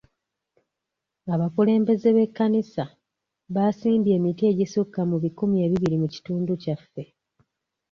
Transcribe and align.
Abakulembeze 1.33 2.07
b'ekkanisa 2.15 2.83
baasimbye 3.53 4.11
emiti 4.17 4.43
egisukka 4.51 5.01
mu 5.09 5.17
bikumi 5.23 5.55
ebibiri 5.65 5.95
mu 6.01 6.07
kitundu 6.13 6.51
kyaffe. 6.63 7.03